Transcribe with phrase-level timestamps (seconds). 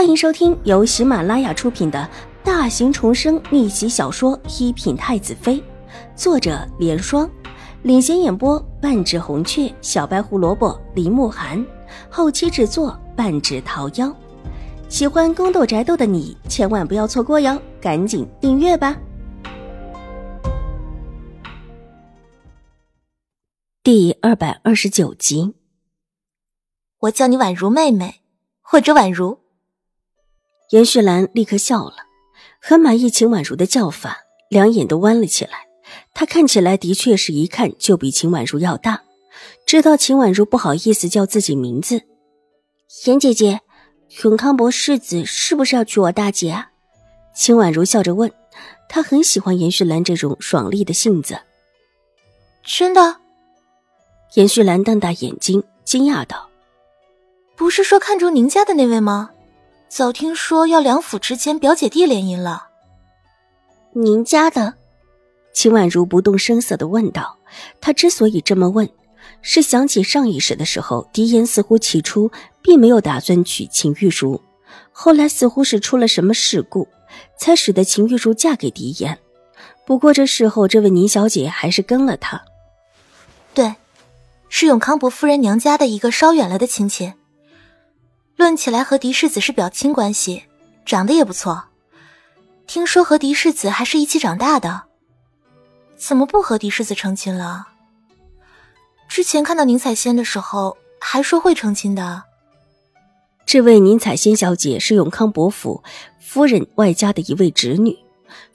[0.00, 2.08] 欢迎收听由喜马拉雅出品的
[2.42, 5.56] 大型重生逆袭小说《一品太子妃》，
[6.16, 7.30] 作者：莲霜，
[7.82, 11.62] 领衔演播：半指红雀、小白胡萝卜、林慕寒，
[12.08, 14.10] 后期制作：半指桃夭。
[14.88, 18.96] 喜欢宫斗宅斗的你千万不要错过哟，赶紧订阅吧！
[23.82, 25.52] 第二百二十九集，
[27.00, 28.22] 我叫你宛如妹妹，
[28.62, 29.40] 或者宛如。
[30.70, 31.94] 严旭兰立刻笑了，
[32.60, 35.66] 很满意秦婉如的叫法，两眼都弯了起来。
[36.14, 39.02] 她看起来的确是一看就比秦婉如要大。
[39.66, 42.02] 知道秦婉如不好意思叫自己名字，
[43.06, 43.60] 严姐姐，
[44.22, 46.70] 永康伯世子是不是要娶我大姐啊？
[47.34, 48.30] 秦婉如笑着问。
[48.88, 51.40] 她很喜欢严旭兰这种爽利的性子。
[52.64, 53.16] 真的？
[54.34, 56.48] 严旭兰瞪大眼睛，惊讶道
[57.56, 59.30] ：“不是说看中宁家的那位吗？”
[59.90, 62.68] 早听说要两府之间表姐弟联姻了。
[63.92, 64.74] 您家的，
[65.52, 67.36] 秦婉如不动声色的问道。
[67.80, 68.88] 她之所以这么问，
[69.42, 72.30] 是想起上一世的时候，狄言似乎起初
[72.62, 74.40] 并没有打算娶秦玉茹，
[74.92, 76.86] 后来似乎是出了什么事故，
[77.36, 79.18] 才使得秦玉茹嫁给狄言。
[79.84, 82.40] 不过这事后，这位宁小姐还是跟了他。
[83.52, 83.74] 对，
[84.48, 87.14] 是永康伯夫人娘家的一个稍远了的亲戚。
[88.40, 90.44] 论起来和嫡世子是表亲关系，
[90.86, 91.64] 长得也不错。
[92.66, 94.84] 听说和嫡世子还是一起长大的，
[95.94, 97.66] 怎么不和嫡世子成亲了？
[99.10, 102.22] 之前看到宁采仙的时候还说会成亲的。
[103.44, 105.84] 这位宁采仙小姐是永康伯府
[106.18, 107.98] 夫人外家的一位侄女，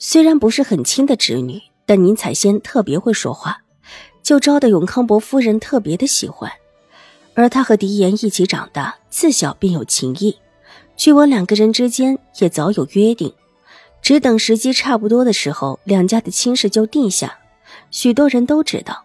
[0.00, 3.60] 虽然不是很亲的侄女，但宁采仙特别会说话，
[4.20, 6.50] 就招得永康伯夫人特别的喜欢。
[7.36, 10.36] 而他和狄言一起长大，自小便有情谊。
[10.96, 13.32] 据闻两个人之间也早有约定，
[14.00, 17.38] 只等时机差不多的时候，两家的亲事就定下。
[17.90, 19.04] 许多人都知道，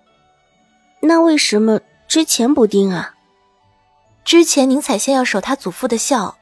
[1.02, 3.16] 那为什么之前不定啊？
[4.24, 6.38] 之前宁采仙要守他祖父的孝，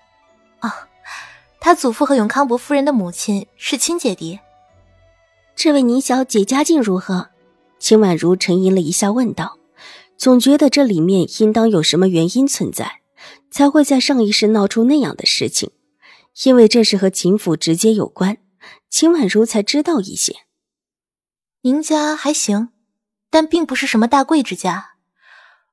[0.60, 0.88] 啊，
[1.60, 4.40] 他祖父和永康伯夫人的母亲是亲姐弟。
[5.56, 7.30] 这位宁小姐家境如何？
[7.80, 9.59] 秦婉如沉吟了一下，问道。
[10.20, 13.00] 总觉得这里面应当有什么原因存在，
[13.50, 15.72] 才会在上一世闹出那样的事情。
[16.44, 18.38] 因为这是和秦府直接有关，
[18.90, 20.36] 秦婉如才知道一些。
[21.62, 22.70] 宁家还行，
[23.30, 24.96] 但并不是什么大贵之家。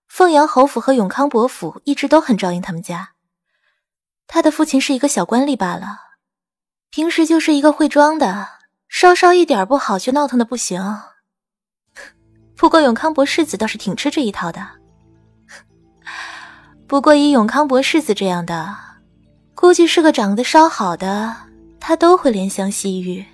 [0.06, 3.14] 凤阳侯府和永康伯府一直都很照应他们家。
[4.28, 5.98] 他的父亲是一个小官吏罢了，
[6.90, 8.50] 平时就是一个会装的，
[8.88, 10.80] 稍稍一点不好就闹腾的不行。
[12.56, 14.66] 不过永康伯世子倒是挺吃这一套的。
[16.88, 18.74] 不过以永康伯世子这样的，
[19.54, 21.36] 估计是个长得稍好的，
[21.78, 23.24] 他都会怜香惜玉。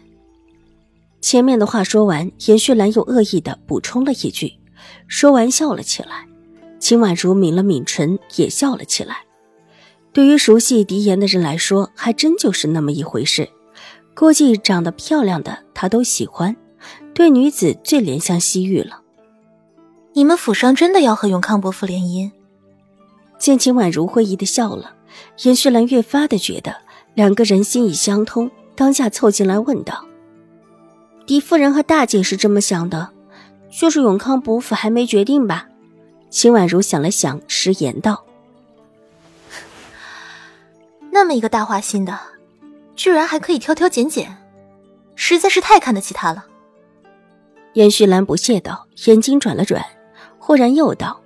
[1.20, 4.58] 前面的话说完，严旭兰又恶意的补充了一句，
[5.06, 6.26] 说完笑了起来。
[6.80, 9.18] 秦婉如抿了抿唇，也笑了起来。
[10.12, 13.48] 对于熟悉狄言的人来说，还真就是那么一回事。
[14.14, 16.56] 估计长得漂亮的他都喜欢，
[17.14, 19.01] 对女子最怜香惜玉了。
[20.14, 22.30] 你们府上真的要和永康伯父联姻？
[23.38, 24.94] 见秦婉如会意的笑了，
[25.42, 26.76] 严旭兰越发的觉得
[27.14, 30.06] 两个人心意相通，当下凑进来问道
[31.26, 33.10] ：“狄夫人和大姐是这么想的，
[33.70, 35.66] 就是永康伯父还没决定吧？”
[36.28, 38.24] 秦婉如想了想，食言道
[41.10, 42.18] ：“那么一个大花心的，
[42.94, 44.36] 居然还可以挑挑拣拣，
[45.14, 46.46] 实在是太看得起他了。”
[47.74, 49.82] 严旭兰不屑道，眼睛转了转。
[50.44, 51.20] 忽然又道：“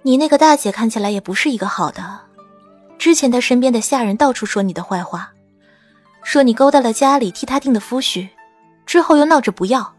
[0.00, 2.20] 你那个大姐看起来也不是一个好的。
[2.96, 5.30] 之前她身边的下人到处说你的坏话，
[6.22, 8.26] 说你勾搭了家里替她定的夫婿，
[8.86, 9.92] 之后又闹着不要，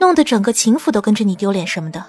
[0.00, 2.04] 弄得整个秦府都跟着你丢脸什么的。”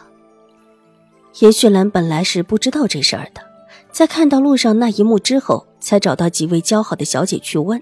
[1.39, 3.41] 严雪兰本来是不知道这事儿的，
[3.89, 7.81] 在看到路上那一幕之后，才找到几位交好的小姐去问。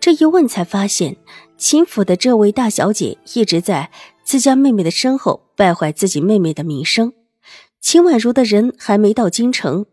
[0.00, 1.14] 这一问，才发现
[1.58, 3.90] 秦府的这位大小姐一直在。
[4.22, 7.12] 自家妹妹的身后败坏自己妹妹的名声，
[7.82, 9.84] 秦婉如的人还没到京城，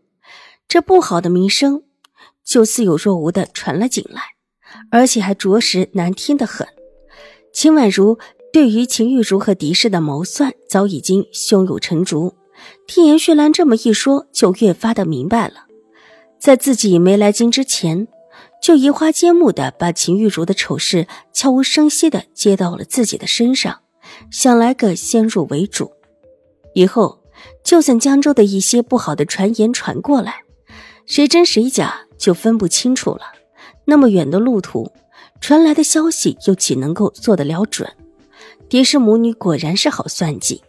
[0.66, 1.82] 这不好的名声
[2.42, 4.22] 就似有若无的传了进来，
[4.90, 6.66] 而且还着实难听的很。
[7.52, 8.18] 秦婉如
[8.50, 12.34] 对于秦玉茹和狄氏的谋算早已经胸有成竹，
[12.86, 15.66] 听严雪兰这么一说，就越发的明白了。
[16.40, 18.08] 在自己没来京之前，
[18.62, 23.82] 就移花接木的把秦玉茹的丑事悄无声息的接到了自己的身上。
[24.30, 25.92] 想来个先入为主，
[26.74, 27.20] 以后
[27.62, 30.42] 就算江州的一些不好的传言传过来，
[31.06, 33.22] 谁真谁假就分不清楚了。
[33.84, 34.90] 那么远的路途，
[35.40, 37.90] 传来的消息又岂能够做得了准？
[38.68, 40.62] 蝶氏母女果然是好算计，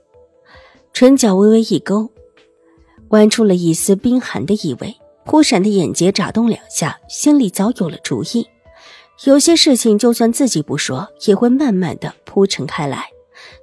[0.93, 2.11] 唇角微微一勾，
[3.09, 4.95] 弯出了一丝冰寒的意味。
[5.25, 8.47] 忽闪的眼睫眨动两下，心里早有了主意。
[9.25, 13.09] 有些事情，就算自己不说，也会慢慢的铺陈开来。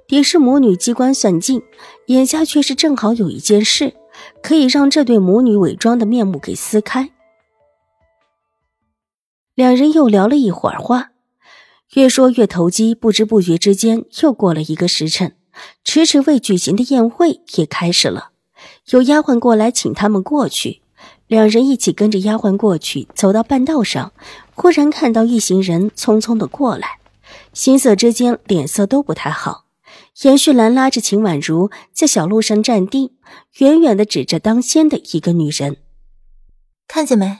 [0.07, 1.61] 蝶氏母女机关算尽，
[2.05, 3.93] 眼下却是正好有一件事，
[4.41, 7.09] 可以让这对母女伪装的面目给撕开。
[9.53, 11.09] 两人又聊了一会儿话，
[11.95, 15.35] 越说越投机，不知不觉之间又过了一个时辰，
[15.83, 18.29] 迟迟未举行的宴会也开始了。
[18.91, 20.81] 有丫鬟过来请他们过去，
[21.27, 24.13] 两人一起跟着丫鬟过去，走到半道上。
[24.55, 26.99] 忽然看到一行人匆匆的过来，
[27.51, 29.66] 心色之间脸色都不太好。
[30.23, 33.11] 严旭兰拉着秦婉如在小路上站定，
[33.59, 35.77] 远远的指着当先的一个女人
[36.87, 37.39] ：“看见没？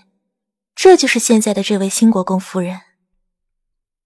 [0.76, 2.82] 这就是现在的这位新国公夫人。”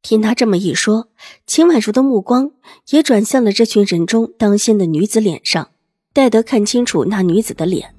[0.02, 1.10] 听他这么一说，
[1.46, 2.52] 秦婉如的目光
[2.92, 5.72] 也转向了这群人中当先的女子脸上。
[6.14, 7.94] 戴德看清楚那女子的脸，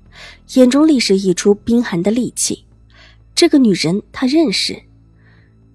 [0.55, 2.67] 眼中立时溢出冰寒的戾气。
[3.35, 4.83] 这个女人他认识。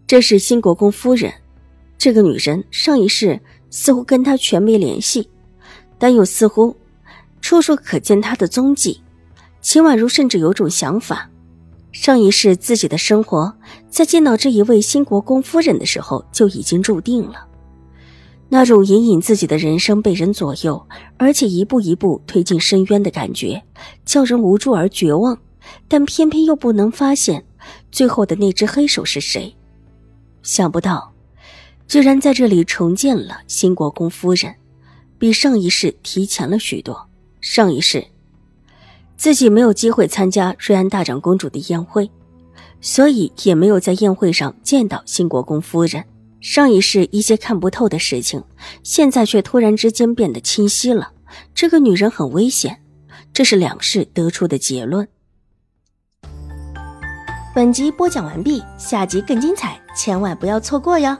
[0.08, 1.32] 这是新国公夫人，
[1.98, 3.42] 这个女人上一世
[3.79, 5.29] 似乎跟他全没联系，
[6.00, 6.75] 但又似乎
[7.41, 9.00] 处处可见他的踪迹。
[9.62, 11.29] 秦婉如甚至有种想法：
[11.91, 13.53] 上一世自己的生活，
[13.88, 17.45] 在见到这一位新国公夫人的时候就已经注定了。
[18.50, 20.83] 那种隐隐自己的人生被人左右，
[21.18, 23.62] 而且一步一步推进深渊的感觉，
[24.03, 25.38] 叫人无助而绝望，
[25.88, 27.45] 但偏偏又不能发现
[27.91, 29.56] 最后的那只黑手是谁。
[30.41, 31.13] 想不到，
[31.88, 34.54] 居然在这里重建了新国公夫人，
[35.18, 37.07] 比上一世提前了许多。
[37.39, 38.06] 上一世，
[39.16, 42.10] 自己没有机会参加瑞安大长公主的宴会，
[42.81, 46.04] 所以也没有在宴会上见到新国公夫人。
[46.42, 48.44] 上一世一些看不透的事情，
[48.84, 51.12] 现在却突然之间变得清晰了。
[51.54, 52.84] 这个女人很危险，
[53.31, 55.07] 这是两世得出的结论。
[57.56, 61.18] 本集播讲完毕，下集更精彩，千万不要错过哟。